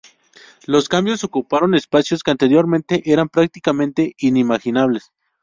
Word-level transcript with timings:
Los 0.65 0.89
cambios 0.89 1.23
ocuparon 1.23 1.75
espacios 1.75 2.23
que 2.23 2.31
anteriormente 2.31 3.03
eran 3.05 3.29
prácticamente 3.29 4.15
inimaginables. 4.17 5.11